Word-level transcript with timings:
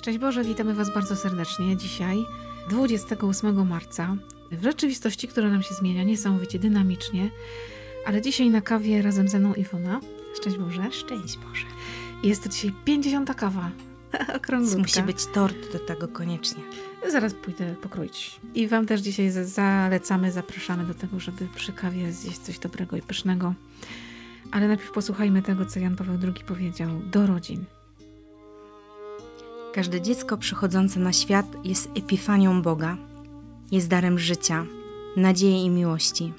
Szczęść 0.00 0.18
Boże, 0.18 0.44
witamy 0.44 0.74
Was 0.74 0.94
bardzo 0.94 1.16
serdecznie 1.16 1.76
dzisiaj, 1.76 2.24
28 2.70 3.68
marca, 3.68 4.16
w 4.52 4.62
rzeczywistości, 4.62 5.28
która 5.28 5.48
nam 5.48 5.62
się 5.62 5.74
zmienia 5.74 6.04
niesamowicie 6.04 6.58
dynamicznie, 6.58 7.30
ale 8.06 8.22
dzisiaj 8.22 8.50
na 8.50 8.60
kawie 8.60 9.02
razem 9.02 9.28
ze 9.28 9.38
mną 9.38 9.54
Iwona. 9.54 10.00
Szczęść 10.36 10.58
Boże. 10.58 10.90
Szczęść 10.92 11.38
Boże. 11.38 11.66
Jest 12.22 12.42
to 12.42 12.48
dzisiaj 12.48 12.72
50 12.84 13.34
kawa. 13.34 13.70
Okrąglutka. 14.36 14.82
Musi 14.82 15.02
być 15.02 15.26
tort 15.26 15.72
do 15.72 15.78
tego 15.78 16.08
koniecznie. 16.08 16.62
Zaraz 17.10 17.34
pójdę 17.34 17.74
pokroić. 17.82 18.40
I 18.54 18.68
Wam 18.68 18.86
też 18.86 19.00
dzisiaj 19.00 19.30
zalecamy, 19.30 20.32
zapraszamy 20.32 20.84
do 20.84 20.94
tego, 20.94 21.20
żeby 21.20 21.48
przy 21.54 21.72
kawie 21.72 22.12
zjeść 22.12 22.38
coś 22.38 22.58
dobrego 22.58 22.96
i 22.96 23.02
pysznego. 23.02 23.54
Ale 24.50 24.68
najpierw 24.68 24.92
posłuchajmy 24.92 25.42
tego, 25.42 25.66
co 25.66 25.80
Jan 25.80 25.96
Paweł 25.96 26.18
II 26.22 26.44
powiedział 26.46 26.88
do 27.10 27.26
rodzin. 27.26 27.64
Każde 29.74 30.00
dziecko 30.00 30.36
przychodzące 30.36 31.00
na 31.00 31.12
świat 31.12 31.46
jest 31.64 31.88
epifanią 31.96 32.62
Boga, 32.62 32.96
jest 33.70 33.88
darem 33.88 34.18
życia, 34.18 34.66
nadziei 35.16 35.64
i 35.64 35.70
miłości. 35.70 36.32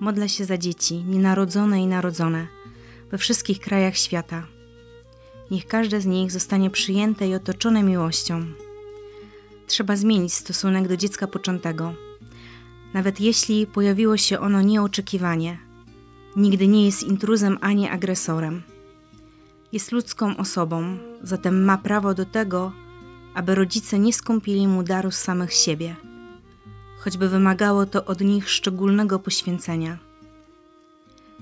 Modlę 0.00 0.28
się 0.28 0.44
za 0.44 0.58
dzieci, 0.58 1.04
nienarodzone 1.04 1.82
i 1.82 1.86
narodzone, 1.86 2.46
we 3.10 3.18
wszystkich 3.18 3.60
krajach 3.60 3.96
świata. 3.96 4.46
Niech 5.50 5.66
każde 5.66 6.00
z 6.00 6.06
nich 6.06 6.32
zostanie 6.32 6.70
przyjęte 6.70 7.28
i 7.28 7.34
otoczone 7.34 7.82
miłością. 7.82 8.44
Trzeba 9.66 9.96
zmienić 9.96 10.34
stosunek 10.34 10.88
do 10.88 10.96
dziecka 10.96 11.26
poczętego, 11.26 11.94
nawet 12.94 13.20
jeśli 13.20 13.66
pojawiło 13.66 14.16
się 14.16 14.40
ono 14.40 14.62
nieoczekiwanie. 14.62 15.58
Nigdy 16.36 16.68
nie 16.68 16.86
jest 16.86 17.02
intruzem 17.02 17.58
ani 17.60 17.88
agresorem 17.88 18.62
jest 19.72 19.92
ludzką 19.92 20.36
osobą, 20.36 20.98
zatem 21.22 21.64
ma 21.64 21.78
prawo 21.78 22.14
do 22.14 22.24
tego, 22.24 22.72
aby 23.34 23.54
rodzice 23.54 23.98
nie 23.98 24.12
skąpili 24.12 24.68
mu 24.68 24.82
daru 24.82 25.10
z 25.10 25.16
samych 25.16 25.52
siebie, 25.52 25.96
choćby 26.98 27.28
wymagało 27.28 27.86
to 27.86 28.04
od 28.04 28.20
nich 28.20 28.50
szczególnego 28.50 29.18
poświęcenia. 29.18 29.98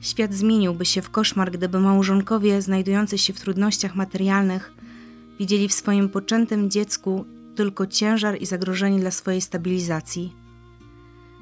Świat 0.00 0.34
zmieniłby 0.34 0.84
się 0.84 1.02
w 1.02 1.10
koszmar, 1.10 1.50
gdyby 1.50 1.80
małżonkowie 1.80 2.62
znajdujący 2.62 3.18
się 3.18 3.32
w 3.32 3.40
trudnościach 3.40 3.94
materialnych 3.94 4.72
widzieli 5.38 5.68
w 5.68 5.72
swoim 5.72 6.08
poczętym 6.08 6.70
dziecku 6.70 7.24
tylko 7.56 7.86
ciężar 7.86 8.42
i 8.42 8.46
zagrożenie 8.46 8.98
dla 8.98 9.10
swojej 9.10 9.40
stabilizacji. 9.40 10.32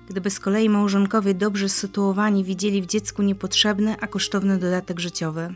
Gdyby 0.08 0.30
z 0.30 0.40
kolei 0.40 0.68
małżonkowie 0.68 1.34
dobrze 1.34 1.68
sytuowani 1.68 2.44
widzieli 2.44 2.82
w 2.82 2.86
dziecku 2.86 3.22
niepotrzebny, 3.22 3.96
a 4.00 4.06
kosztowny 4.06 4.58
dodatek 4.58 5.00
życiowy. 5.00 5.54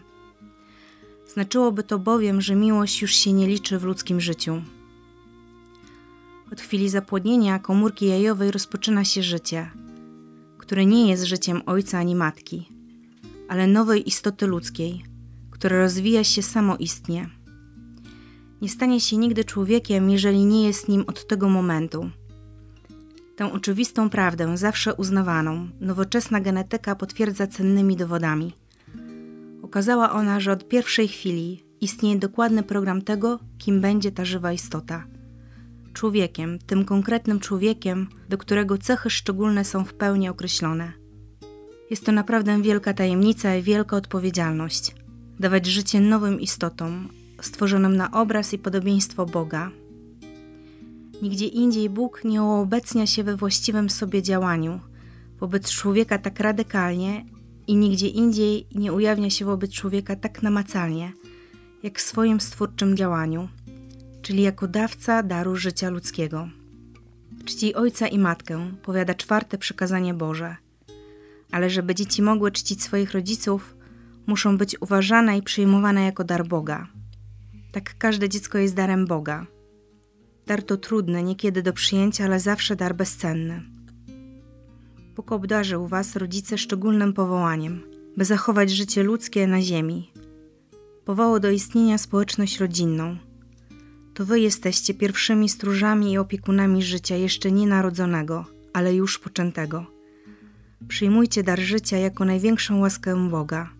Znaczyłoby 1.28 1.82
to 1.82 1.98
bowiem, 1.98 2.40
że 2.40 2.54
miłość 2.54 3.02
już 3.02 3.12
się 3.14 3.32
nie 3.32 3.46
liczy 3.46 3.78
w 3.78 3.84
ludzkim 3.84 4.20
życiu. 4.20 4.62
Od 6.52 6.60
chwili 6.60 6.88
zapłodnienia 6.88 7.58
komórki 7.58 8.06
jajowej 8.06 8.50
rozpoczyna 8.50 9.04
się 9.04 9.22
życie, 9.22 9.70
które 10.58 10.86
nie 10.86 11.10
jest 11.10 11.24
życiem 11.24 11.62
ojca 11.66 11.98
ani 11.98 12.14
matki, 12.14 12.68
ale 13.48 13.66
nowej 13.66 14.08
istoty 14.08 14.46
ludzkiej, 14.46 15.04
która 15.50 15.78
rozwija 15.78 16.24
się 16.24 16.42
samoistnie. 16.42 17.30
Nie 18.62 18.68
stanie 18.68 19.00
się 19.00 19.16
nigdy 19.16 19.44
człowiekiem, 19.44 20.10
jeżeli 20.10 20.44
nie 20.44 20.66
jest 20.66 20.88
nim 20.88 21.04
od 21.06 21.26
tego 21.26 21.48
momentu. 21.48 22.10
Tę 23.36 23.52
oczywistą 23.52 24.10
prawdę, 24.10 24.56
zawsze 24.56 24.94
uznawaną, 24.94 25.68
nowoczesna 25.80 26.40
genetyka 26.40 26.94
potwierdza 26.94 27.46
cennymi 27.46 27.96
dowodami– 27.96 28.52
Ukazała 29.68 30.12
ona, 30.12 30.40
że 30.40 30.52
od 30.52 30.68
pierwszej 30.68 31.08
chwili 31.08 31.64
istnieje 31.80 32.18
dokładny 32.18 32.62
program 32.62 33.02
tego, 33.02 33.38
kim 33.58 33.80
będzie 33.80 34.12
ta 34.12 34.24
żywa 34.24 34.52
istota. 34.52 35.04
Człowiekiem, 35.92 36.58
tym 36.58 36.84
konkretnym 36.84 37.40
człowiekiem, 37.40 38.08
do 38.28 38.38
którego 38.38 38.78
cechy 38.78 39.10
szczególne 39.10 39.64
są 39.64 39.84
w 39.84 39.94
pełni 39.94 40.28
określone. 40.28 40.92
Jest 41.90 42.06
to 42.06 42.12
naprawdę 42.12 42.62
wielka 42.62 42.94
tajemnica 42.94 43.56
i 43.56 43.62
wielka 43.62 43.96
odpowiedzialność. 43.96 44.94
Dawać 45.40 45.66
życie 45.66 46.00
nowym 46.00 46.40
istotom, 46.40 47.08
stworzonym 47.40 47.96
na 47.96 48.10
obraz 48.10 48.52
i 48.52 48.58
podobieństwo 48.58 49.26
Boga. 49.26 49.70
Nigdzie 51.22 51.46
indziej 51.46 51.90
Bóg 51.90 52.24
nie 52.24 52.42
uobecnia 52.42 53.06
się 53.06 53.24
we 53.24 53.36
właściwym 53.36 53.90
sobie 53.90 54.22
działaniu 54.22 54.80
wobec 55.40 55.70
człowieka 55.70 56.18
tak 56.18 56.40
radykalnie 56.40 57.24
i 57.68 57.76
nigdzie 57.76 58.08
indziej 58.08 58.66
nie 58.74 58.92
ujawnia 58.92 59.30
się 59.30 59.44
wobec 59.44 59.70
człowieka 59.70 60.16
tak 60.16 60.42
namacalnie, 60.42 61.12
jak 61.82 61.98
w 61.98 62.02
swoim 62.02 62.40
stwórczym 62.40 62.96
działaniu, 62.96 63.48
czyli 64.22 64.42
jako 64.42 64.68
dawca 64.68 65.22
daru 65.22 65.56
życia 65.56 65.90
ludzkiego. 65.90 66.48
Czci 67.44 67.74
ojca 67.74 68.08
i 68.08 68.18
matkę, 68.18 68.72
powiada 68.82 69.14
czwarte 69.14 69.58
przykazanie 69.58 70.14
Boże. 70.14 70.56
Ale 71.50 71.70
żeby 71.70 71.94
dzieci 71.94 72.22
mogły 72.22 72.52
czcić 72.52 72.82
swoich 72.82 73.12
rodziców, 73.12 73.76
muszą 74.26 74.58
być 74.58 74.76
uważane 74.80 75.38
i 75.38 75.42
przyjmowane 75.42 76.04
jako 76.04 76.24
dar 76.24 76.46
Boga. 76.46 76.86
Tak 77.72 77.98
każde 77.98 78.28
dziecko 78.28 78.58
jest 78.58 78.74
darem 78.74 79.06
Boga. 79.06 79.46
Dar 80.46 80.62
to 80.62 80.76
trudny, 80.76 81.22
niekiedy 81.22 81.62
do 81.62 81.72
przyjęcia, 81.72 82.24
ale 82.24 82.40
zawsze 82.40 82.76
dar 82.76 82.96
bezcenny. 82.96 83.77
Bóg 85.18 85.32
obdarzył 85.32 85.86
was, 85.86 86.16
rodzice, 86.16 86.58
szczególnym 86.58 87.12
powołaniem, 87.12 87.80
by 88.16 88.24
zachować 88.24 88.70
życie 88.70 89.02
ludzkie 89.02 89.46
na 89.46 89.62
ziemi. 89.62 90.10
Powołał 91.04 91.40
do 91.40 91.50
istnienia 91.50 91.98
społeczność 91.98 92.60
rodzinną. 92.60 93.16
To 94.14 94.24
wy 94.24 94.40
jesteście 94.40 94.94
pierwszymi 94.94 95.48
stróżami 95.48 96.12
i 96.12 96.18
opiekunami 96.18 96.82
życia 96.82 97.16
jeszcze 97.16 97.52
nienarodzonego, 97.52 98.44
ale 98.72 98.94
już 98.94 99.18
poczętego. 99.18 99.86
Przyjmujcie 100.88 101.42
dar 101.42 101.60
życia 101.60 101.96
jako 101.96 102.24
największą 102.24 102.80
łaskę 102.80 103.28
Boga, 103.28 103.70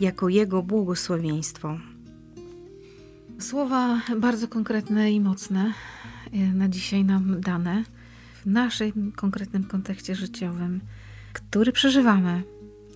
jako 0.00 0.28
Jego 0.28 0.62
błogosławieństwo. 0.62 1.78
Słowa 3.38 4.00
bardzo 4.16 4.48
konkretne 4.48 5.12
i 5.12 5.20
mocne 5.20 5.72
e, 6.32 6.38
na 6.38 6.68
dzisiaj 6.68 7.04
nam 7.04 7.40
dane 7.40 7.84
w 8.40 8.46
naszym 8.46 9.12
konkretnym 9.16 9.64
kontekście 9.64 10.14
życiowym, 10.14 10.80
który 11.32 11.72
przeżywamy 11.72 12.42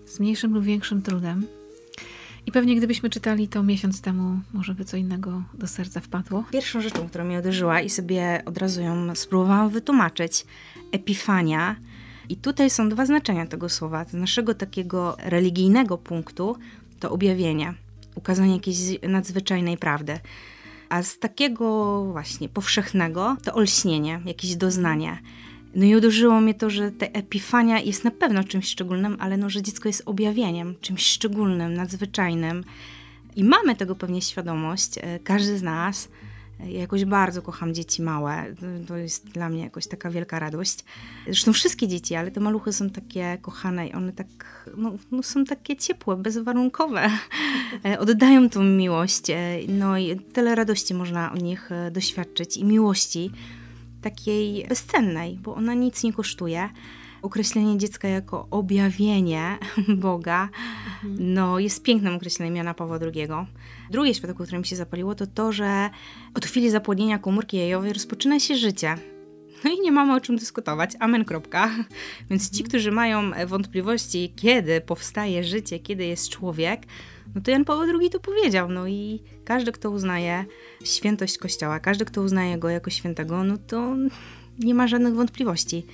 z 0.07 0.21
mniejszym 0.21 0.55
lub 0.55 0.65
większym 0.65 1.03
trudem. 1.03 1.47
I 2.47 2.53
pewnie 2.53 2.77
gdybyśmy 2.77 3.11
czytali 3.11 3.49
to 3.49 3.63
miesiąc 3.63 4.01
temu, 4.01 4.41
może 4.53 4.75
by 4.75 4.85
co 4.85 4.97
innego 4.97 5.43
do 5.55 5.67
serca 5.67 6.01
wpadło. 6.01 6.45
Pierwszą 6.53 6.81
rzeczą, 6.81 7.09
która 7.09 7.25
mnie 7.25 7.39
uderzyła 7.39 7.81
i 7.81 7.91
sobie 7.91 8.43
od 8.47 8.59
razu 8.59 8.81
ją 8.83 9.15
spróbowałam 9.15 9.71
wytłumaczyć, 9.71 10.47
epifania. 10.93 11.77
I 12.29 12.37
tutaj 12.37 12.71
są 12.71 12.89
dwa 12.89 13.07
znaczenia 13.07 13.47
tego 13.47 13.69
słowa. 13.69 14.05
Z 14.05 14.13
naszego 14.13 14.55
takiego 14.55 15.17
religijnego 15.19 15.99
punktu 15.99 16.57
to 17.01 17.11
objawienie, 17.11 17.75
ukazanie 18.15 18.55
jakiejś 18.55 18.79
nadzwyczajnej 19.09 19.79
prawdy 19.79 20.19
a 20.89 21.03
z 21.03 21.19
takiego 21.19 22.05
właśnie 22.13 22.49
powszechnego 22.49 23.37
to 23.45 23.55
olśnienie, 23.55 24.21
jakieś 24.27 24.57
doznanie. 24.57 25.19
No 25.75 25.85
i 25.85 25.97
uderzyło 25.97 26.41
mnie 26.41 26.55
to, 26.55 26.71
że 26.71 26.93
ta 26.93 27.07
epifania 27.07 27.81
jest 27.81 28.05
na 28.05 28.11
pewno 28.11 28.45
czymś 28.45 28.69
szczególnym, 28.69 29.17
ale 29.21 29.37
no, 29.37 29.51
że 29.51 29.63
dziecko 29.63 29.89
jest 29.89 30.03
objawieniem, 30.07 30.75
czymś 30.81 31.07
szczególnym, 31.07 31.75
nadzwyczajnym. 31.75 32.65
I 33.37 33.45
mamy 33.45 33.77
tego 33.77 33.95
pewnie 33.95 34.23
świadomość, 34.23 34.99
e, 34.99 35.19
każdy 35.19 35.59
z 35.59 35.63
nas. 35.63 36.09
Ja 36.61 36.67
jakoś 36.81 37.05
bardzo 37.05 37.43
kocham 37.43 37.75
dzieci 37.75 38.03
małe. 38.03 38.45
To 38.89 38.97
jest 38.97 39.29
dla 39.29 39.49
mnie 39.49 39.63
jakoś 39.63 39.87
taka 39.87 40.11
wielka 40.11 40.39
radość. 40.39 40.85
Zresztą 41.25 41.53
wszystkie 41.53 41.89
dzieci, 41.89 42.15
ale 42.15 42.31
te 42.31 42.41
maluchy 42.41 42.73
są 42.73 42.91
takie 42.91 43.39
kochane 43.43 43.89
i 43.89 43.93
one 43.93 44.13
tak, 44.13 44.27
no, 44.77 44.93
no 45.11 45.23
są 45.23 45.45
takie 45.45 45.77
ciepłe, 45.77 46.17
bezwarunkowe. 46.17 47.11
Oddają 47.99 48.51
tą 48.51 48.63
miłość. 48.63 49.31
E, 49.31 49.59
no 49.69 49.99
i 49.99 50.17
tyle 50.21 50.55
radości 50.55 50.95
można 50.95 51.33
od 51.33 51.43
nich 51.43 51.73
e, 51.73 51.91
doświadczyć 51.91 52.57
i 52.57 52.65
miłości 52.65 53.31
takiej 54.03 54.67
bezcennej, 54.69 55.39
bo 55.43 55.55
ona 55.55 55.75
nic 55.75 56.03
nie 56.03 56.13
kosztuje 56.13 56.69
określenie 57.25 57.79
dziecka 57.79 58.09
jako 58.09 58.47
objawienie 58.51 59.59
Boga, 59.89 60.49
no 61.19 61.59
jest 61.59 61.83
pięknym 61.83 62.15
określeniem 62.15 62.57
Jana 62.57 62.75
Pawła 62.75 62.99
II. 63.03 63.29
Drugie 63.91 64.15
światło, 64.15 64.45
które 64.45 64.59
mi 64.59 64.67
się 64.67 64.77
zapaliło, 64.77 65.15
to 65.15 65.27
to, 65.27 65.53
że 65.53 65.91
od 66.35 66.47
chwili 66.47 66.71
zapłodnienia 66.71 67.19
komórki 67.19 67.57
jajowej 67.57 67.93
rozpoczyna 67.93 68.41
się 68.41 68.57
życie. 68.57 68.97
No 69.65 69.71
i 69.71 69.81
nie 69.81 69.93
mamy 69.93 70.15
o 70.15 70.21
czym 70.21 70.37
dyskutować. 70.37 70.91
Amen, 71.01 71.25
kropka. 71.25 71.71
Więc 72.31 72.51
ci, 72.51 72.65
którzy 72.65 72.93
mają 72.93 73.31
wątpliwości, 73.47 74.33
kiedy 74.37 74.81
powstaje 74.81 75.45
życie, 75.45 75.79
kiedy 75.79 76.05
jest 76.05 76.29
człowiek, 76.29 76.83
no 77.35 77.41
to 77.41 77.51
Jan 77.51 77.65
Paweł 77.65 78.01
II 78.01 78.11
to 78.11 78.21
powiedział. 78.21 78.69
No 78.69 78.87
i 78.89 79.23
każdy, 79.45 79.73
kto 79.73 79.91
uznaje 79.91 80.45
świętość 80.85 81.39
Kościoła, 81.39 81.81
każdy, 81.81 82.05
kto 82.05 82.23
uznaje 82.23 82.59
go 82.59 82.69
jako 82.69 82.91
świętego, 82.91 83.45
no 83.45 83.59
to 83.59 83.97
nie 84.67 84.75
ma 84.75 84.89
żadnych 84.89 85.15
wątpliwości. 85.15 85.87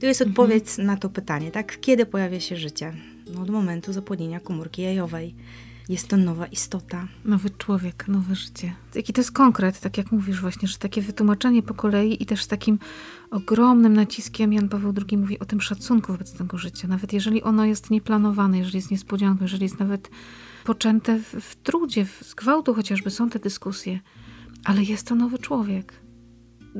To 0.00 0.06
jest 0.06 0.22
mhm. 0.22 0.30
odpowiedź 0.30 0.68
mhm. 0.68 0.86
na 0.86 0.96
to 0.96 1.08
pytanie, 1.10 1.50
tak? 1.50 1.80
Kiedy 1.80 2.06
pojawia 2.06 2.40
się 2.40 2.56
życie? 2.56 2.92
No 3.34 3.40
od 3.40 3.50
momentu 3.50 3.92
zapłodnienia 3.92 4.40
komórki 4.40 4.82
jajowej. 4.82 5.34
Jest 5.88 6.08
to 6.08 6.16
nowa 6.16 6.46
istota. 6.46 7.08
Nowy 7.24 7.50
człowiek, 7.50 8.08
nowe 8.08 8.34
życie. 8.34 8.74
Jaki 8.94 9.12
to 9.12 9.20
jest 9.20 9.32
konkret, 9.32 9.80
tak 9.80 9.98
jak 9.98 10.12
mówisz 10.12 10.40
właśnie, 10.40 10.68
że 10.68 10.78
takie 10.78 11.02
wytłumaczenie 11.02 11.62
po 11.62 11.74
kolei 11.74 12.22
i 12.22 12.26
też 12.26 12.44
z 12.44 12.48
takim 12.48 12.78
ogromnym 13.30 13.92
naciskiem 13.92 14.52
Jan 14.52 14.68
Paweł 14.68 14.94
II 15.08 15.18
mówi 15.18 15.38
o 15.38 15.44
tym 15.44 15.60
szacunku 15.60 16.12
wobec 16.12 16.32
tego 16.32 16.58
życia. 16.58 16.88
Nawet 16.88 17.12
jeżeli 17.12 17.42
ono 17.42 17.64
jest 17.64 17.90
nieplanowane, 17.90 18.58
jeżeli 18.58 18.76
jest 18.76 18.90
niespodzianką, 18.90 19.44
jeżeli 19.44 19.62
jest 19.62 19.78
nawet 19.78 20.10
poczęte 20.64 21.18
w, 21.18 21.34
w 21.40 21.56
trudzie, 21.56 22.04
w, 22.04 22.22
z 22.22 22.34
gwałtu 22.34 22.74
chociażby, 22.74 23.10
są 23.10 23.30
te 23.30 23.38
dyskusje, 23.38 24.00
ale 24.64 24.82
jest 24.82 25.06
to 25.06 25.14
nowy 25.14 25.38
człowiek. 25.38 26.07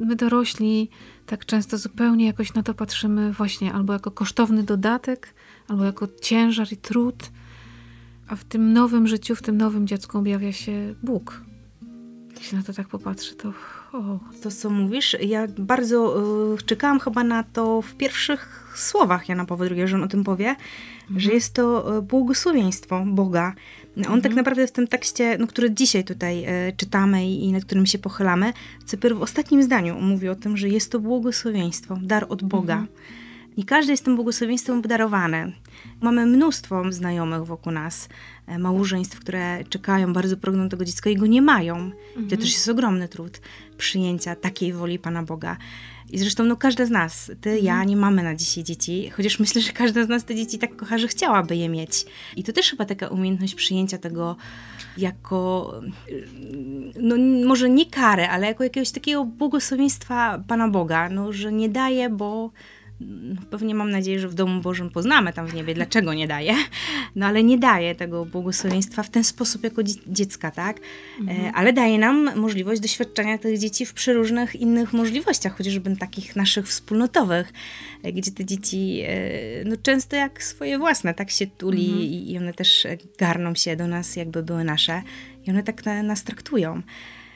My 0.06 0.16
dorośli 0.16 0.90
tak 1.26 1.46
często 1.46 1.78
zupełnie 1.78 2.26
jakoś 2.26 2.54
na 2.54 2.62
to 2.62 2.74
patrzymy 2.74 3.32
właśnie 3.32 3.72
albo 3.72 3.92
jako 3.92 4.10
kosztowny 4.10 4.62
dodatek, 4.62 5.34
albo 5.68 5.84
jako 5.84 6.08
ciężar 6.22 6.66
i 6.72 6.76
trud, 6.76 7.30
a 8.28 8.36
w 8.36 8.44
tym 8.44 8.72
nowym 8.72 9.08
życiu, 9.08 9.34
w 9.34 9.42
tym 9.42 9.56
nowym 9.56 9.86
dziecku 9.86 10.18
objawia 10.18 10.52
się 10.52 10.94
Bóg. 11.02 11.42
Jeśli 12.38 12.58
na 12.58 12.64
to 12.64 12.72
tak 12.72 12.88
popatrzy, 12.88 13.34
to 13.34 13.52
o. 13.92 14.18
To, 14.42 14.50
co 14.50 14.70
mówisz, 14.70 15.16
ja 15.20 15.46
bardzo 15.58 16.22
y, 16.54 16.62
czekałam 16.62 17.00
chyba 17.00 17.24
na 17.24 17.42
to 17.42 17.82
w 17.82 17.94
pierwszych 17.94 18.72
słowach 18.76 19.28
Jana 19.28 19.44
Pawła 19.44 19.66
II, 19.66 19.88
że 19.88 19.96
on 19.96 20.02
o 20.02 20.08
tym 20.08 20.24
powie, 20.24 20.48
mhm. 20.48 21.20
że 21.20 21.32
jest 21.32 21.54
to 21.54 21.96
y, 21.98 22.02
błogosławieństwo 22.02 23.04
Boga. 23.06 23.54
On 23.98 24.04
tak 24.04 24.14
mhm. 24.14 24.22
tak 24.22 24.34
naprawdę 24.34 24.66
w 24.66 24.72
tym 24.72 24.86
tekście, 24.86 25.38
no, 25.38 25.46
który 25.46 25.70
dzisiaj 25.70 26.04
tutaj 26.04 26.44
y, 26.68 26.72
czytamy 26.76 27.26
i, 27.26 27.44
i 27.44 27.52
nad 27.52 27.64
którym 27.64 27.86
się 27.86 27.98
pochylamy, 27.98 28.52
co 28.86 28.96
w 29.14 29.22
ostatnim 29.22 29.62
zdaniu 29.62 30.00
mówi 30.00 30.28
o 30.28 30.34
tym, 30.34 30.56
że 30.56 30.68
jest 30.68 30.92
to 30.92 31.00
błogosławieństwo, 31.00 31.98
dar 32.02 32.26
od 32.28 32.42
Boga. 32.42 32.74
Mhm. 32.74 32.88
Nie 33.58 33.64
każdy 33.64 33.92
jest 33.92 34.04
tym 34.04 34.16
błogosławieństwem 34.16 34.78
obdarowany. 34.78 35.52
Mamy 36.00 36.26
mnóstwo 36.26 36.92
znajomych 36.92 37.44
wokół 37.44 37.72
nas, 37.72 38.08
e, 38.46 38.58
małżeństw, 38.58 39.20
które 39.20 39.64
czekają, 39.64 40.12
bardzo 40.12 40.36
pragną 40.36 40.68
tego 40.68 40.84
dziecka 40.84 41.10
i 41.10 41.16
go 41.16 41.26
nie 41.26 41.42
mają. 41.42 41.76
Mhm. 41.76 42.28
To 42.28 42.36
też 42.36 42.52
jest 42.52 42.68
ogromny 42.68 43.08
trud 43.08 43.40
przyjęcia 43.78 44.36
takiej 44.36 44.72
woli 44.72 44.98
Pana 44.98 45.22
Boga. 45.22 45.56
I 46.10 46.18
zresztą 46.18 46.44
no, 46.44 46.56
każda 46.56 46.86
z 46.86 46.90
nas, 46.90 47.26
ty, 47.40 47.50
mhm. 47.50 47.64
ja, 47.66 47.84
nie 47.84 47.96
mamy 47.96 48.22
na 48.22 48.34
dzisiaj 48.34 48.64
dzieci, 48.64 49.10
chociaż 49.10 49.38
myślę, 49.38 49.62
że 49.62 49.72
każda 49.72 50.04
z 50.04 50.08
nas 50.08 50.24
te 50.24 50.34
dzieci 50.34 50.58
tak 50.58 50.76
kocha, 50.76 50.98
że 50.98 51.08
chciałaby 51.08 51.56
je 51.56 51.68
mieć. 51.68 52.06
I 52.36 52.44
to 52.44 52.52
też 52.52 52.70
chyba 52.70 52.84
taka 52.84 53.08
umiejętność 53.08 53.54
przyjęcia 53.54 53.98
tego 53.98 54.36
jako, 54.98 55.72
no 57.00 57.16
może 57.46 57.70
nie 57.70 57.86
karę, 57.86 58.30
ale 58.30 58.46
jako 58.46 58.64
jakiegoś 58.64 58.90
takiego 58.90 59.24
błogosławieństwa 59.24 60.44
Pana 60.48 60.68
Boga, 60.68 61.08
no, 61.08 61.32
że 61.32 61.52
nie 61.52 61.68
daje, 61.68 62.10
bo 62.10 62.50
pewnie 63.50 63.74
mam 63.74 63.90
nadzieję, 63.90 64.20
że 64.20 64.28
w 64.28 64.34
Domu 64.34 64.60
Bożym 64.60 64.90
poznamy 64.90 65.32
tam 65.32 65.46
w 65.46 65.54
niebie, 65.54 65.74
dlaczego 65.74 66.14
nie 66.14 66.26
daje, 66.26 66.54
no 67.16 67.26
ale 67.26 67.42
nie 67.42 67.58
daje 67.58 67.94
tego 67.94 68.24
błogosławieństwa 68.24 69.02
w 69.02 69.10
ten 69.10 69.24
sposób 69.24 69.64
jako 69.64 69.82
dziecka, 70.06 70.50
tak? 70.50 70.80
Mhm. 71.20 71.46
E, 71.46 71.52
ale 71.52 71.72
daje 71.72 71.98
nam 71.98 72.30
możliwość 72.36 72.80
doświadczenia 72.80 73.38
tych 73.38 73.58
dzieci 73.58 73.86
w 73.86 73.92
przeróżnych 73.92 74.56
innych 74.56 74.92
możliwościach, 74.92 75.56
chociażby 75.56 75.96
takich 75.96 76.36
naszych 76.36 76.68
wspólnotowych, 76.68 77.52
e, 78.02 78.12
gdzie 78.12 78.30
te 78.30 78.44
dzieci 78.44 79.02
e, 79.06 79.64
no, 79.64 79.76
często 79.82 80.16
jak 80.16 80.42
swoje 80.42 80.78
własne, 80.78 81.14
tak 81.14 81.30
się 81.30 81.46
tuli 81.46 81.86
mhm. 81.86 82.02
i 82.04 82.38
one 82.38 82.54
też 82.54 82.86
garną 83.18 83.54
się 83.54 83.76
do 83.76 83.86
nas, 83.86 84.16
jakby 84.16 84.42
były 84.42 84.64
nasze 84.64 85.02
i 85.46 85.50
one 85.50 85.62
tak 85.62 85.82
nas 86.02 86.24
traktują. 86.24 86.82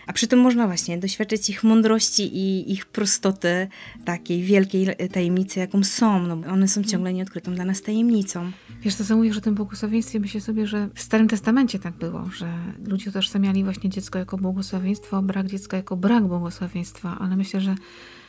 A 0.06 0.12
przy 0.12 0.26
tym 0.26 0.38
można 0.38 0.66
właśnie 0.66 0.98
doświadczyć 0.98 1.50
ich 1.50 1.64
mądrości 1.64 2.36
i 2.36 2.72
ich 2.72 2.86
prostoty, 2.86 3.68
takiej 4.04 4.42
wielkiej 4.42 4.86
tajemnicy, 5.12 5.60
jaką 5.60 5.84
są. 5.84 6.26
No, 6.26 6.50
one 6.52 6.68
są 6.68 6.84
ciągle 6.84 7.12
nieodkrytą 7.12 7.54
dla 7.54 7.64
nas 7.64 7.82
tajemnicą. 7.82 8.50
Wiesz, 8.82 8.94
to 8.94 9.04
co 9.04 9.16
mówisz 9.16 9.38
o 9.38 9.40
tym 9.40 9.54
błogosławieństwie, 9.54 10.20
myślę 10.20 10.40
sobie, 10.40 10.66
że 10.66 10.88
w 10.94 11.00
Starym 11.00 11.28
Testamencie 11.28 11.78
tak 11.78 11.94
było, 11.94 12.24
że 12.36 12.52
ludzie 12.86 13.10
utożsamiali 13.10 13.64
właśnie 13.64 13.90
dziecko 13.90 14.18
jako 14.18 14.38
błogosławieństwo, 14.38 15.16
a 15.16 15.22
brak 15.22 15.46
dziecka 15.46 15.76
jako 15.76 15.96
brak 15.96 16.26
błogosławieństwa, 16.26 17.18
ale 17.20 17.36
myślę, 17.36 17.60
że 17.60 17.74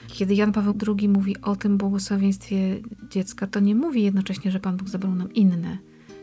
kiedy 0.08 0.36
Jan 0.36 0.52
Paweł 0.52 0.74
II 0.88 1.10
mówi 1.10 1.42
o 1.42 1.56
tym 1.56 1.78
błogosławieństwie 1.78 2.82
dziecka, 3.10 3.48
to 3.48 3.60
nie 3.60 3.76
mówi 3.76 4.04
jednocześnie, 4.04 4.52
że 4.52 4.60
Pan 4.60 4.78
Bóg 4.78 4.90
zabrał 4.90 5.16
nam 5.16 5.34
inne, 5.34 5.78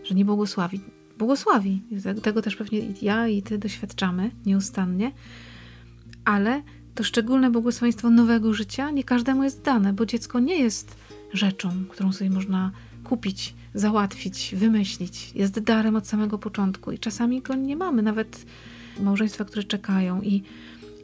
że 0.05 0.14
nie 0.14 0.25
błogosławi 0.25 0.81
błogosławi. 1.20 1.82
Tego 2.22 2.43
też 2.43 2.56
pewnie 2.56 2.81
ja 3.02 3.28
i 3.28 3.43
ty 3.43 3.58
doświadczamy 3.58 4.31
nieustannie, 4.46 5.12
ale 6.25 6.62
to 6.94 7.05
szczególne 7.05 7.50
błogosławieństwo 7.50 8.11
nowego 8.11 8.55
życia 8.55 8.90
nie 8.90 9.05
każdemu 9.05 9.44
jest 9.44 9.62
dane, 9.62 9.93
bo 9.93 10.06
dziecko 10.06 10.40
nie 10.40 10.58
jest 10.58 10.96
rzeczą, 11.32 11.70
którą 11.88 12.12
sobie 12.12 12.31
można 12.31 12.70
kupić, 13.05 13.55
załatwić, 13.75 14.55
wymyślić. 14.56 15.32
Jest 15.34 15.61
darem 15.61 15.96
od 15.96 16.06
samego 16.06 16.38
początku 16.38 16.93
i 16.93 16.99
czasami 16.99 17.43
go 17.43 17.55
nie 17.55 17.76
mamy, 17.76 18.02
nawet 18.02 18.46
małżeństwa, 19.00 19.44
które 19.44 19.64
czekają 19.64 20.23
i, 20.23 20.43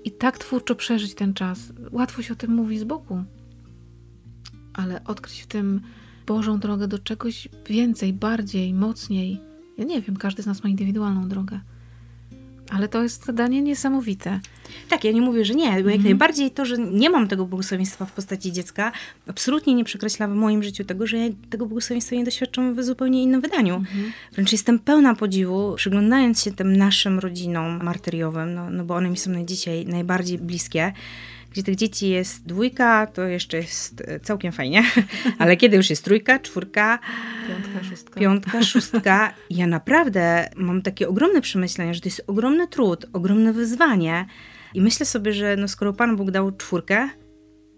i 0.04 0.10
tak 0.10 0.38
twórczo 0.38 0.74
przeżyć 0.74 1.14
ten 1.14 1.34
czas. 1.34 1.72
Łatwo 1.93 2.22
się 2.22 2.32
o 2.32 2.36
tym 2.36 2.55
mówi 2.55 2.79
z 2.79 2.84
boku, 2.84 3.24
ale 4.74 5.05
odkryć 5.05 5.41
w 5.41 5.46
tym 5.46 5.81
Bożą 6.26 6.58
drogę 6.58 6.88
do 6.88 6.98
czegoś 6.98 7.48
więcej, 7.67 8.12
bardziej, 8.12 8.74
mocniej, 8.74 9.45
ja 9.78 9.84
nie 9.84 10.00
wiem, 10.00 10.16
każdy 10.16 10.42
z 10.42 10.46
nas 10.46 10.64
ma 10.64 10.70
indywidualną 10.70 11.28
drogę. 11.28 11.60
Ale 12.70 12.88
to 12.88 13.02
jest 13.02 13.24
zadanie 13.24 13.62
niesamowite. 13.62 14.40
Tak, 14.88 15.04
ja 15.04 15.12
nie 15.12 15.20
mówię, 15.20 15.44
że 15.44 15.54
nie, 15.54 15.70
bo 15.70 15.76
jak 15.76 15.86
mm. 15.86 16.02
najbardziej 16.02 16.50
to, 16.50 16.64
że 16.64 16.78
nie 16.78 17.10
mam 17.10 17.28
tego 17.28 17.46
błogosławieństwa 17.46 18.06
w 18.06 18.12
postaci 18.12 18.52
dziecka, 18.52 18.92
absolutnie 19.28 19.74
nie 19.74 19.84
przekreśla 19.84 20.28
w 20.28 20.34
moim 20.34 20.62
życiu 20.62 20.84
tego, 20.84 21.06
że 21.06 21.16
ja 21.16 21.28
tego 21.50 21.66
błogosławieństwa 21.66 22.16
nie 22.16 22.24
doświadczam 22.24 22.74
w 22.74 22.84
zupełnie 22.84 23.22
innym 23.22 23.40
wydaniu. 23.40 23.74
Mm. 23.74 24.12
Wręcz 24.32 24.52
jestem 24.52 24.78
pełna 24.78 25.14
podziwu, 25.14 25.74
przyglądając 25.76 26.42
się 26.42 26.52
tym 26.52 26.76
naszym 26.76 27.18
rodzinom 27.18 27.84
martyriowym, 27.84 28.54
no, 28.54 28.70
no 28.70 28.84
bo 28.84 28.94
one 28.94 29.10
mi 29.10 29.16
są 29.16 29.30
na 29.30 29.44
dzisiaj 29.44 29.86
najbardziej 29.86 30.38
bliskie 30.38 30.92
gdzie 31.56 31.63
tych 31.63 31.77
dzieci 31.77 32.08
jest 32.08 32.46
dwójka, 32.46 33.06
to 33.06 33.22
jeszcze 33.22 33.56
jest 33.56 34.03
e, 34.06 34.20
całkiem 34.20 34.53
fajnie, 34.53 34.82
ale 35.39 35.56
kiedy 35.56 35.77
już 35.77 35.91
jest 35.91 36.05
trójka, 36.05 36.39
czwórka, 36.39 36.98
piątka, 37.48 37.89
szóstka, 37.89 38.20
piątka, 38.20 38.63
szóstka. 38.63 39.32
Ja 39.51 39.67
naprawdę 39.67 40.48
mam 40.56 40.82
takie 40.82 41.08
ogromne 41.08 41.41
przemyślenia, 41.41 41.94
że 41.94 42.01
to 42.01 42.08
jest 42.08 42.25
ogromny 42.27 42.69
trud, 42.69 43.06
ogromne 43.13 43.53
wyzwanie. 43.53 44.27
I 44.75 44.81
myślę 44.81 45.06
sobie, 45.06 45.32
że 45.32 45.56
no 45.56 45.69
skoro 45.69 45.93
Pan 45.93 46.17
Bóg 46.17 46.31
dał 46.31 46.53
czwórkę, 46.53 47.08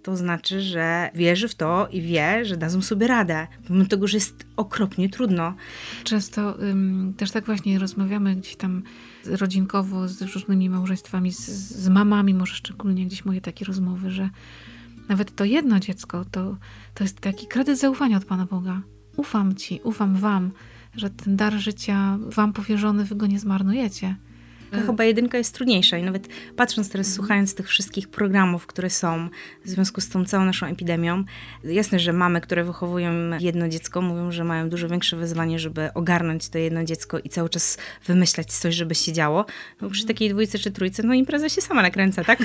to 0.09 0.17
znaczy, 0.17 0.61
że 0.61 1.11
wierzy 1.15 1.49
w 1.49 1.55
to 1.55 1.89
i 1.93 2.03
wie, 2.03 2.45
że 2.45 2.57
dadzą 2.57 2.83
sobie 2.83 3.07
radę, 3.07 3.47
pomimo 3.67 3.87
tego, 3.87 4.07
że 4.07 4.17
jest 4.17 4.47
okropnie 4.57 5.09
trudno. 5.09 5.55
Często 6.05 6.63
ym, 6.63 7.15
też 7.17 7.31
tak 7.31 7.47
właśnie 7.47 7.79
rozmawiamy 7.79 8.37
gdzieś 8.37 8.57
tam 8.57 8.83
rodzinkowo 9.27 10.09
z 10.09 10.23
różnymi 10.23 10.71
małżeństwami, 10.71 11.33
z, 11.33 11.49
z 11.83 11.89
mamami, 11.89 12.35
może 12.35 12.55
szczególnie 12.55 13.07
gdzieś 13.07 13.25
moje 13.25 13.41
takie 13.41 13.65
rozmowy, 13.65 14.11
że 14.11 14.31
nawet 15.09 15.35
to 15.35 15.45
jedno 15.45 15.81
dziecko 15.81 16.25
to, 16.25 16.57
to 16.95 17.05
jest 17.05 17.21
taki 17.21 17.47
kredyt 17.47 17.79
zaufania 17.79 18.17
od 18.17 18.25
Pana 18.25 18.47
Boga. 18.47 18.81
Ufam 19.17 19.55
Ci, 19.55 19.81
ufam 19.85 20.17
Wam, 20.17 20.51
że 20.97 21.11
ten 21.11 21.37
dar 21.37 21.53
życia 21.53 22.19
Wam 22.21 22.53
powierzony, 22.53 23.05
Wy 23.05 23.15
go 23.15 23.27
nie 23.27 23.39
zmarnujecie. 23.39 24.17
To 24.71 24.81
chyba 24.87 25.05
jedynka 25.05 25.39
jest 25.39 25.55
trudniejsza 25.55 25.99
i 25.99 26.03
nawet 26.03 26.29
patrząc 26.57 26.91
teraz, 26.91 27.13
słuchając 27.13 27.55
tych 27.55 27.69
wszystkich 27.69 28.09
programów, 28.09 28.67
które 28.67 28.91
są 28.91 29.29
w 29.65 29.69
związku 29.69 30.01
z 30.01 30.09
tą 30.09 30.25
całą 30.25 30.45
naszą 30.45 30.67
epidemią, 30.67 31.25
jasne, 31.65 31.99
że 31.99 32.13
mamy, 32.13 32.41
które 32.41 32.65
wychowują 32.65 33.13
jedno 33.41 33.69
dziecko, 33.69 34.03
mówią, 34.03 34.33
że 34.33 34.45
mają 34.45 34.69
dużo 34.69 34.89
większe 34.89 35.17
wyzwanie, 35.17 35.59
żeby 35.59 35.93
ogarnąć 35.95 36.49
to 36.49 36.59
jedno 36.59 36.85
dziecko 36.85 37.19
i 37.19 37.29
cały 37.29 37.49
czas 37.49 37.79
wymyślać 38.07 38.53
coś, 38.53 38.75
żeby 38.75 38.95
się 38.95 39.13
działo. 39.13 39.45
No, 39.81 39.91
przy 39.91 40.07
takiej 40.07 40.31
dwójce 40.31 40.59
czy 40.59 40.71
trójce, 40.71 41.03
no 41.03 41.15
impreza 41.15 41.49
się 41.49 41.61
sama 41.61 41.83
nakręca, 41.83 42.25
tak? 42.25 42.39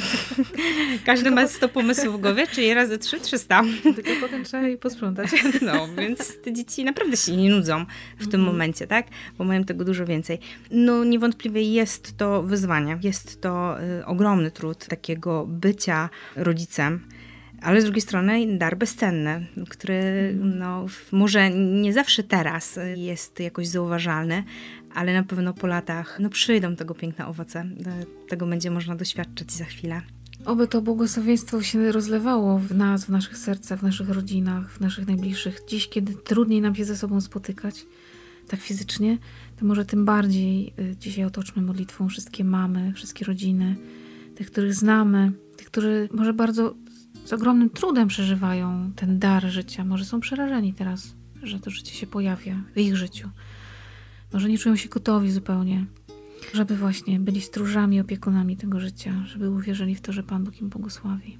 Każdy 1.06 1.32
ma 1.32 1.48
100 1.48 1.70
pomysłów 1.70 2.18
w 2.18 2.22
głowie, 2.22 2.48
czyli 2.48 2.74
razy 2.74 2.98
3, 2.98 3.20
300. 3.20 3.64
Tylko 3.96 4.10
potem 4.22 4.44
trzeba 4.44 4.64
je 4.68 4.78
posprzątać. 4.78 5.30
No, 5.62 5.88
więc 5.98 6.42
te 6.42 6.54
dzieci 6.54 6.84
naprawdę 6.84 7.18
się 7.18 7.38
nie 7.38 7.50
nudzą 7.50 7.86
w 8.20 8.28
tym 8.28 8.40
mhm. 8.40 8.44
momencie, 8.44 8.88
tak? 8.88 9.08
Bo 9.38 9.44
mają 9.44 9.64
tego 9.64 9.86
dużo 9.86 10.06
więcej. 10.06 10.40
No 10.72 11.04
niewątpliwie 11.04 11.62
jest 11.62 12.13
to 12.18 12.44
wyzwanie, 12.44 13.00
jest 13.04 13.42
to 13.42 13.82
y, 13.82 14.06
ogromny 14.06 14.52
trud 14.52 14.88
takiego 14.88 15.46
bycia 15.48 16.10
rodzicem. 16.36 17.08
Ale 17.62 17.82
z 17.82 17.84
drugiej 17.84 18.02
strony 18.02 18.58
dar 18.58 18.78
bezcenny, 18.78 19.48
który 19.70 20.34
no, 20.40 20.86
może 21.12 21.50
nie 21.52 21.94
zawsze 21.94 22.24
teraz 22.24 22.80
jest 22.96 23.40
jakoś 23.40 23.68
zauważalny, 23.68 24.44
ale 24.94 25.14
na 25.14 25.24
pewno 25.24 25.54
po 25.54 25.68
latach 25.68 26.18
no, 26.20 26.30
przyjdą 26.30 26.76
tego 26.76 26.96
piękne 26.96 27.28
owoce. 27.28 27.66
Tego 28.30 28.48
będzie 28.48 28.72
można 28.72 28.96
doświadczać 28.96 29.52
za 29.52 29.66
chwilę. 29.66 30.02
Oby 30.46 30.68
to 30.68 30.82
błogosławieństwo 30.82 31.62
się 31.62 31.92
rozlewało 31.92 32.60
w 32.60 32.76
nas, 32.76 33.06
w 33.06 33.10
naszych 33.10 33.38
sercach, 33.38 33.80
w 33.80 33.84
naszych 33.84 34.10
rodzinach, 34.10 34.72
w 34.72 34.80
naszych 34.80 35.08
najbliższych. 35.08 35.60
Dziś, 35.68 35.90
kiedy 35.90 36.14
trudniej 36.14 36.62
nam 36.62 36.76
się 36.76 36.86
ze 36.86 36.98
sobą 36.98 37.22
spotykać, 37.22 37.86
tak 38.48 38.60
fizycznie, 38.60 39.18
to 39.56 39.66
może 39.66 39.86
tym 39.86 40.06
bardziej 40.06 40.74
y, 40.80 40.96
dzisiaj 41.00 41.26
otoczmy 41.26 41.62
modlitwą 41.62 42.10
wszystkie 42.10 42.44
mamy, 42.44 42.94
wszystkie 42.94 43.26
rodziny, 43.26 43.76
tych, 44.36 44.52
których 44.52 44.74
znamy, 44.74 45.32
tych, 45.58 45.68
którzy 45.68 46.10
może 46.14 46.34
bardzo 46.34 46.76
z 47.26 47.34
ogromnym 47.34 47.70
trudem 47.70 48.08
przeżywają 48.08 48.92
ten 48.96 49.20
dar 49.20 49.46
życia, 49.50 49.86
może 49.86 50.06
są 50.06 50.20
przerażeni 50.20 50.74
teraz, 50.74 51.16
że 51.44 51.60
to 51.60 51.70
życie 51.70 51.94
się 51.94 52.08
pojawia 52.08 52.64
w 52.76 52.80
ich 52.80 52.98
życiu. 52.98 53.30
Może 54.34 54.50
nie 54.50 54.58
czują 54.58 54.76
się 54.76 54.90
gotowi 54.90 55.32
zupełnie, 55.32 55.86
żeby 56.54 56.78
właśnie 56.78 57.20
byli 57.20 57.42
stróżami, 57.42 58.00
opiekunami 58.00 58.58
tego 58.58 58.80
życia, 58.80 59.24
żeby 59.26 59.50
uwierzyli 59.50 59.96
w 59.96 60.02
to, 60.02 60.14
że 60.14 60.24
Pan 60.24 60.44
Bóg 60.44 60.62
im 60.62 60.70
błogosławi, 60.70 61.38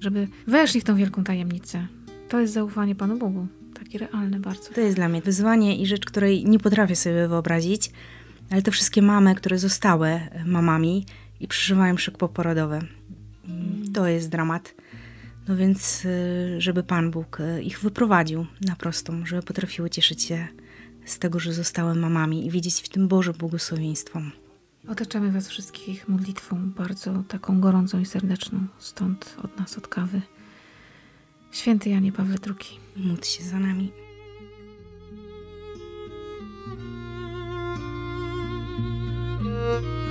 żeby 0.00 0.28
weszli 0.46 0.80
w 0.80 0.84
tą 0.84 0.96
wielką 0.96 1.24
tajemnicę. 1.24 1.88
To 2.28 2.40
jest 2.40 2.52
zaufanie 2.52 2.94
Panu 2.94 3.18
Bogu, 3.18 3.46
takie 3.78 3.98
realne 3.98 4.40
bardzo. 4.40 4.72
To 4.72 4.80
jest 4.80 4.96
dla 4.96 5.08
mnie 5.08 5.22
wyzwanie 5.22 5.76
i 5.76 5.86
rzecz, 5.86 6.04
której 6.04 6.44
nie 6.44 6.58
potrafię 6.58 6.96
sobie 6.96 7.28
wyobrazić, 7.28 7.90
ale 8.50 8.62
te 8.62 8.70
wszystkie 8.70 9.02
mamy, 9.02 9.34
które 9.34 9.58
zostały 9.58 10.20
mamami 10.46 11.06
i 11.40 11.48
przeżywają 11.48 11.96
szok 11.96 12.18
poporodowy, 12.18 12.78
to 13.94 14.06
jest 14.06 14.28
dramat. 14.28 14.74
No 15.48 15.56
więc, 15.56 16.04
y, 16.04 16.60
żeby 16.60 16.82
Pan 16.82 17.10
Bóg 17.10 17.40
y, 17.40 17.62
ich 17.62 17.80
wyprowadził 17.80 18.46
na 18.60 18.76
prostą, 18.76 19.26
żeby 19.26 19.42
potrafiły 19.42 19.90
cieszyć 19.90 20.22
się 20.22 20.48
z 21.04 21.18
tego, 21.18 21.40
że 21.40 21.52
zostały 21.52 21.94
mamami 21.94 22.46
i 22.46 22.50
widzieć 22.50 22.82
w 22.82 22.88
tym 22.88 23.08
Boże 23.08 23.32
błogosławieństwo. 23.32 24.22
Otaczamy 24.88 25.32
Was 25.32 25.48
wszystkich 25.48 26.08
modlitwą 26.08 26.70
bardzo 26.70 27.22
taką 27.28 27.60
gorącą 27.60 28.00
i 28.00 28.06
serdeczną, 28.06 28.66
stąd 28.78 29.36
od 29.42 29.58
nas, 29.58 29.78
od 29.78 29.88
kawy. 29.88 30.22
Święty 31.56 31.90
Janie 31.90 32.12
Pawle 32.12 32.36
II. 32.46 32.80
Módl 32.96 33.22
się 33.24 33.44
za 33.44 33.58
nami. 33.58 33.92
thank 39.56 40.05